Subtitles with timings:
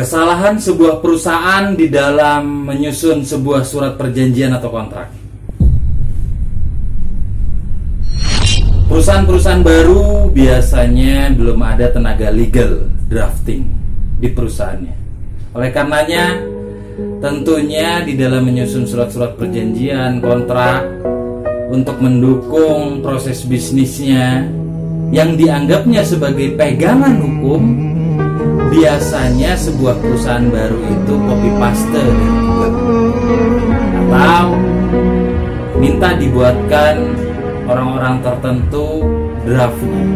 [0.00, 5.12] Kesalahan sebuah perusahaan di dalam menyusun sebuah surat perjanjian atau kontrak.
[8.88, 13.68] Perusahaan-perusahaan baru biasanya belum ada tenaga legal drafting
[14.16, 14.96] di perusahaannya.
[15.52, 16.48] Oleh karenanya,
[17.20, 20.80] tentunya di dalam menyusun surat-surat perjanjian, kontrak
[21.68, 24.48] untuk mendukung proses bisnisnya
[25.12, 27.90] yang dianggapnya sebagai pegangan hukum
[28.70, 32.78] biasanya sebuah perusahaan baru itu copy paste dari Google
[34.14, 34.46] atau
[35.82, 36.94] minta dibuatkan
[37.66, 39.02] orang-orang tertentu
[39.42, 40.06] draftnya.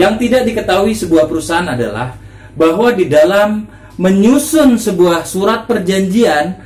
[0.00, 2.16] Yang tidak diketahui sebuah perusahaan adalah
[2.56, 3.68] bahwa di dalam
[4.00, 6.56] menyusun sebuah surat perjanjian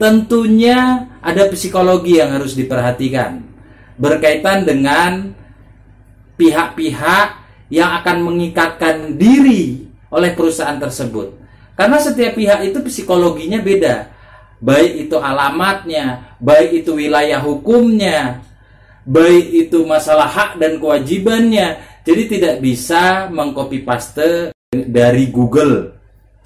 [0.00, 3.44] tentunya ada psikologi yang harus diperhatikan
[3.98, 5.34] berkaitan dengan
[6.38, 7.28] pihak-pihak
[7.68, 11.36] yang akan mengikatkan diri oleh perusahaan tersebut.
[11.78, 14.10] Karena setiap pihak itu psikologinya beda.
[14.58, 18.42] Baik itu alamatnya, baik itu wilayah hukumnya,
[19.06, 21.78] baik itu masalah hak dan kewajibannya.
[22.02, 25.94] Jadi tidak bisa mengcopy paste dari Google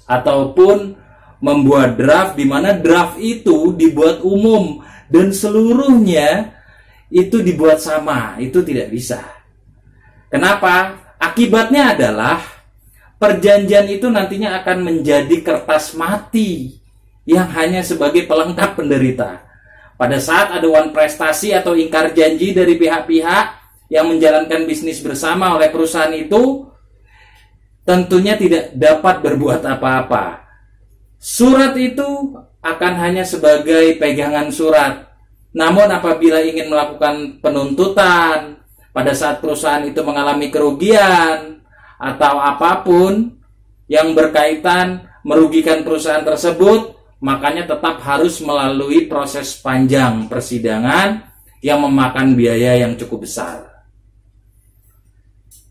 [0.05, 0.93] ataupun
[1.41, 6.53] membuat draft di mana draft itu dibuat umum dan seluruhnya
[7.11, 8.37] itu dibuat sama.
[8.37, 9.21] Itu tidak bisa.
[10.31, 11.01] Kenapa?
[11.19, 12.41] Akibatnya adalah
[13.23, 16.75] perjanjian itu nantinya akan menjadi kertas mati
[17.23, 19.47] yang hanya sebagai pelengkap penderita.
[19.95, 23.45] Pada saat ada wan prestasi atau ingkar janji dari pihak-pihak
[23.87, 26.67] yang menjalankan bisnis bersama oleh perusahaan itu,
[27.87, 30.43] tentunya tidak dapat berbuat apa-apa.
[31.15, 35.07] Surat itu akan hanya sebagai pegangan surat.
[35.55, 38.59] Namun apabila ingin melakukan penuntutan
[38.91, 41.52] pada saat perusahaan itu mengalami kerugian,
[42.03, 43.31] atau apa pun
[43.87, 51.23] yang berkaitan merugikan perusahaan tersebut, makanya tetap harus melalui proses panjang persidangan
[51.63, 53.71] yang memakan biaya yang cukup besar.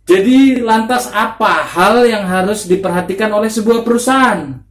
[0.08, 4.64] Jadi lantas apa hal yang harus diperhatikan oleh sebuah perusahaan?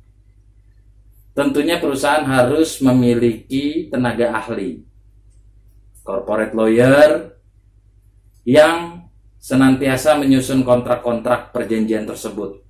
[1.32, 4.84] Tentunya perusahaan harus memiliki tenaga ahli,
[6.04, 7.32] corporate lawyer
[8.44, 9.08] yang
[9.42, 12.62] senantiasa menyusun kontrak-kontrak perjanjian tersebut.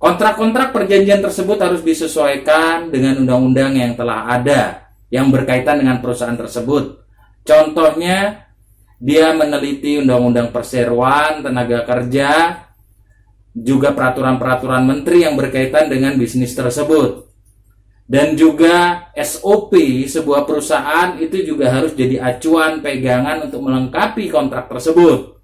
[0.00, 7.04] Kontrak-kontrak perjanjian tersebut harus disesuaikan dengan undang-undang yang telah ada yang berkaitan dengan perusahaan tersebut.
[7.44, 8.48] Contohnya,
[8.96, 12.62] dia meneliti undang-undang perseroan, tenaga kerja,
[13.52, 17.28] juga peraturan-peraturan menteri yang berkaitan dengan bisnis tersebut.
[18.08, 19.76] Dan juga SOP
[20.08, 25.37] sebuah perusahaan itu juga harus jadi acuan pegangan untuk melengkapi kontrak tersebut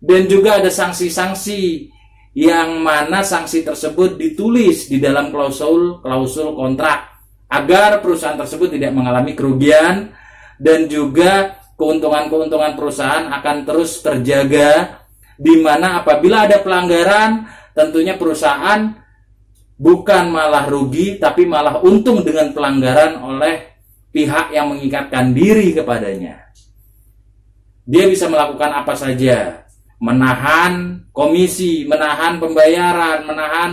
[0.00, 1.92] dan juga ada sanksi-sanksi
[2.36, 7.16] yang mana sanksi tersebut ditulis di dalam klausul klausul kontrak
[7.48, 10.12] agar perusahaan tersebut tidak mengalami kerugian
[10.60, 15.00] dan juga keuntungan-keuntungan perusahaan akan terus terjaga
[15.40, 18.92] di mana apabila ada pelanggaran tentunya perusahaan
[19.76, 23.80] bukan malah rugi tapi malah untung dengan pelanggaran oleh
[24.12, 26.52] pihak yang mengikatkan diri kepadanya.
[27.84, 29.65] Dia bisa melakukan apa saja
[29.96, 33.70] menahan komisi, menahan pembayaran, menahan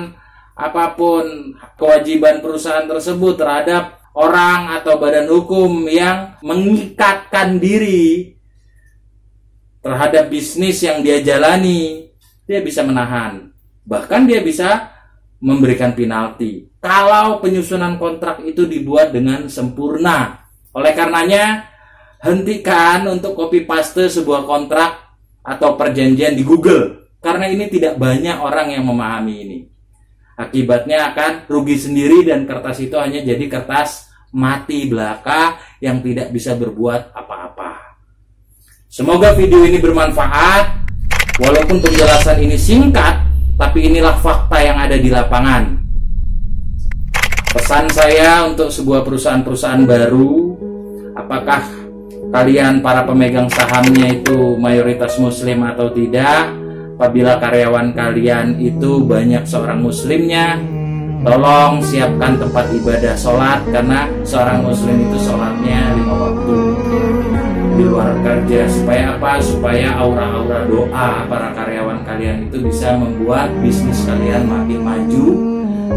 [0.54, 8.38] apa pun kewajiban perusahaan tersebut terhadap orang atau badan hukum yang mengikatkan diri
[9.84, 12.08] terhadap bisnis yang dia jalani,
[12.48, 13.52] dia bisa menahan.
[13.84, 14.94] Bahkan dia bisa
[15.44, 16.72] memberikan penalti.
[16.80, 20.48] Kalau penyusunan kontrak itu dibuat dengan sempurna.
[20.72, 21.68] Oleh karenanya,
[22.24, 25.03] hentikan untuk copy paste sebuah kontrak
[25.44, 29.60] atau perjanjian di Google karena ini tidak banyak orang yang memahami ini.
[30.34, 36.58] Akibatnya akan rugi sendiri dan kertas itu hanya jadi kertas mati belaka yang tidak bisa
[36.58, 37.94] berbuat apa-apa.
[38.90, 40.86] Semoga video ini bermanfaat.
[41.34, 43.26] Walaupun penjelasan ini singkat,
[43.58, 45.82] tapi inilah fakta yang ada di lapangan.
[47.54, 50.34] Pesan saya untuk sebuah perusahaan-perusahaan baru,
[51.18, 51.83] apakah
[52.34, 56.50] kalian para pemegang sahamnya itu mayoritas muslim atau tidak?
[56.98, 60.58] Apabila karyawan kalian itu banyak seorang muslimnya
[61.22, 66.58] tolong siapkan tempat ibadah sholat karena seorang muslim itu sholatnya lima waktu.
[67.74, 69.42] Di luar kerja supaya apa?
[69.42, 75.28] Supaya aura-aura doa para karyawan kalian itu bisa membuat bisnis kalian makin maju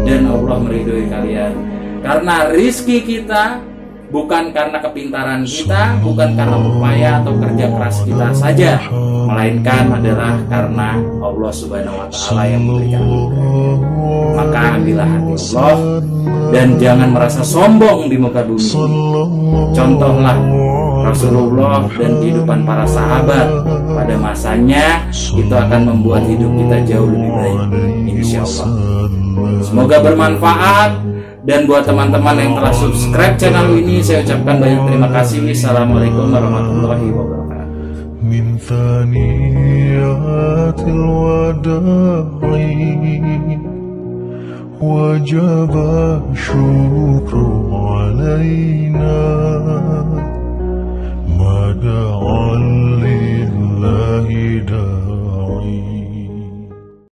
[0.05, 1.53] dan Allah meridhoi kalian.
[2.01, 3.61] Karena rizki kita
[4.07, 8.71] bukan karena kepintaran kita, bukan karena upaya atau kerja keras kita saja,
[9.27, 10.89] melainkan adalah karena
[11.19, 13.03] Allah Subhanahu wa taala yang memberikan
[14.37, 15.77] Maka ambillah hati Allah
[16.53, 18.71] dan jangan merasa sombong di muka bumi.
[19.75, 20.37] Contohlah
[21.07, 23.47] Rasulullah dan kehidupan para sahabat
[23.91, 27.59] pada masanya itu akan membuat hidup kita jauh lebih baik.
[28.07, 28.69] Insya Allah.
[29.61, 35.42] Semoga bermanfaat dan buat teman-teman yang telah subscribe channel ini saya ucapkan banyak terima kasih
[35.50, 37.40] Assalamualaikum warahmatullahi wabarakatuh
[38.22, 39.98] من ثنيات
[40.88, 42.32] الوداع
[44.82, 45.74] وجب
[46.32, 47.34] الشكر
[47.72, 48.85] علينا